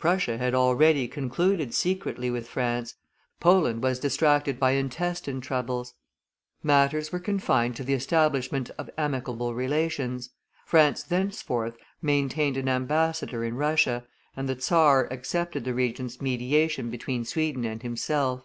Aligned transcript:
Prussia 0.00 0.36
had 0.36 0.52
already 0.52 1.06
concluded 1.06 1.72
secretly 1.72 2.28
with 2.28 2.48
France; 2.48 2.96
Poland 3.38 3.84
was 3.84 4.00
distracted 4.00 4.58
by 4.58 4.72
intestine 4.72 5.40
struggles; 5.40 5.94
matters 6.60 7.12
were 7.12 7.20
confined 7.20 7.76
to 7.76 7.84
the 7.84 7.94
establishment 7.94 8.68
of 8.76 8.90
amicable 8.98 9.54
relations; 9.54 10.30
France 10.66 11.04
thenceforth 11.04 11.76
maintained 12.02 12.56
an 12.56 12.68
ambassador 12.68 13.44
in 13.44 13.54
Russia, 13.54 14.04
and 14.36 14.48
the 14.48 14.60
czar 14.60 15.06
accepted 15.12 15.62
the 15.64 15.72
Regent's 15.72 16.20
mediation 16.20 16.90
between 16.90 17.24
Sweden 17.24 17.64
and 17.64 17.80
himself. 17.84 18.44